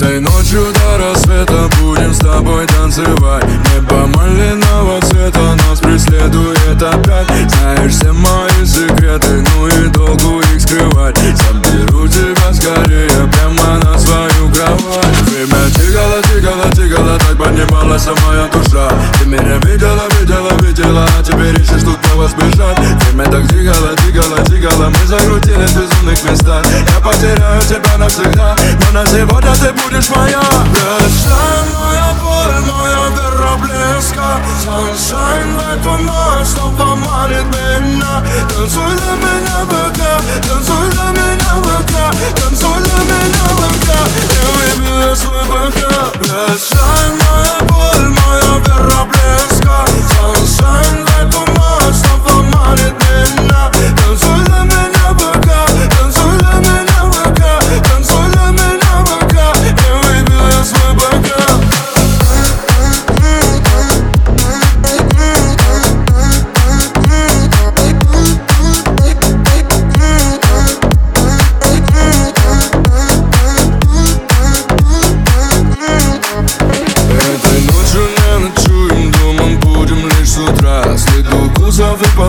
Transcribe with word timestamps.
Этой 0.00 0.18
ночью 0.18 0.64
до 0.72 0.96
рассвета 0.96 1.68
будем 1.78 2.14
с 2.14 2.20
тобой 2.20 2.66
танцевать. 2.68 3.44
Небо 3.44 4.06
малинового 4.06 4.98
цвета 5.02 5.54
нас 5.68 5.78
преследует 5.78 6.82
опять. 6.82 7.50
Знаешь 7.50 7.92
все 7.92 8.10
мои 8.10 8.64
секреты, 8.64 9.44
ну 9.52 9.68
и 9.68 9.88
долго 9.88 10.40
их 10.54 10.62
скрывать. 10.62 11.18
Заберу 11.18 12.08
тебя 12.08 12.50
скорее 12.50 13.28
прямо 13.30 13.78
на 13.84 13.98
свою 13.98 14.50
кровать. 14.54 15.20
Время 15.28 15.68
тикало, 15.68 16.22
тикало, 16.22 16.70
тикало, 16.72 17.18
так 17.18 17.36
поднималась 17.36 18.06
моя 18.26 18.48
душа 18.48 18.89
сбежать. 22.30 22.78
Время 22.78 23.24
так 23.30 23.48
тикало, 23.48 23.96
тикало, 23.96 24.38
тикало, 24.46 24.88
мы 24.88 25.06
закрутились 25.06 25.70
в 25.70 25.80
безумных 25.80 26.22
местах 26.24 26.64
Я 26.66 27.00
потеряю 27.00 27.60
тебя 27.62 27.98
навсегда, 27.98 28.56
но 28.92 29.00
на 29.00 29.06
сегодня 29.06 29.52
ты 29.54 29.72
будешь 29.72 30.08
моя. 30.10 30.40
Sunshine, 30.40 31.68
моя 31.78 32.14
боль, 32.22 32.60
моя 32.70 33.04
вера 33.16 33.56
блеска. 33.60 34.40
Sunshine, 34.64 35.56
в 35.56 35.60
эту 35.72 36.02
ночь 36.04 36.46
снова 36.46 36.94
манит 36.94 37.44
меня. 37.46 38.22
Танцуй 38.48 39.09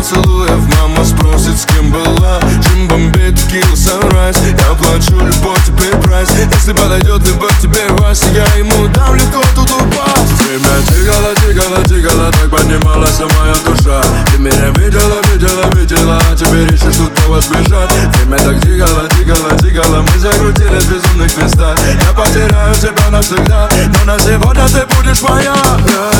поцелуев 0.02 0.60
Мама 0.80 1.06
спросит, 1.06 1.58
с 1.60 1.66
кем 1.66 1.92
была. 1.92 2.40
Джим 2.62 2.88
бомбит, 2.88 3.40
килл, 3.50 3.74
sunrise. 3.74 4.38
Я 4.50 4.76
плачу, 4.76 5.20
любовь 5.20 5.60
теперь 5.66 5.96
прайс. 6.02 6.30
Если 6.30 6.74
подойдет 6.74 7.28
любовь 7.28 7.62
тебе 7.62 7.88
Вася 8.00 8.26
Я 8.34 8.46
ему 8.56 8.88
дам 8.88 9.16
легко 9.16 9.42
тут 9.56 9.70
упасть. 9.72 10.42
Время 10.42 10.82
тикало, 10.88 11.36
тикало, 11.36 11.84
тикало 11.86 12.32
Так 12.32 12.50
поднималась 12.50 13.20
моя 13.20 13.56
душа. 13.66 14.02
Ты 14.32 14.40
меня 14.40 14.70
видела, 14.78 15.22
видела, 15.32 15.70
видела. 15.76 16.20
А 16.32 16.36
теперь 16.36 16.74
ищешь 16.74 16.96
тут 16.96 17.12
кого 17.22 17.40
сбежать 17.40 17.92
Время 18.16 18.38
так 18.38 18.62
тикало, 18.62 19.08
тикало, 19.10 19.58
тикало 19.60 20.02
Мы 20.02 20.20
закрутились 20.20 20.84
в 20.84 20.92
безумных 20.92 21.38
местах. 21.38 21.78
Я 21.80 22.14
потеряю 22.14 22.74
тебя 22.76 23.10
навсегда. 23.12 23.70
Но 24.00 24.14
на 24.14 24.20
сегодня 24.20 24.66
ты 24.68 24.96
будешь 24.96 25.22
моя. 25.22 25.56
Sunshine, 25.82 26.11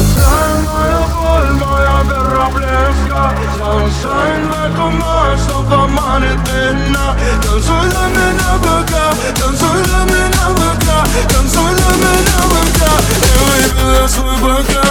меня 7.52 7.62
Танцуй 7.62 7.90
для 7.90 8.08
меня 8.08 8.52
пока, 8.64 9.14
танцуй 9.40 9.84
для 9.84 10.00
меня 10.06 10.46
пока 10.56 11.06
Танцуй 11.34 11.72
для 11.76 11.92
меня 11.96 12.40
пока 12.50 12.92
Не 13.20 13.32
выбью 13.46 14.08
свой 14.08 14.36
пока 14.38 14.82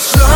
Sunshine, 0.00 0.29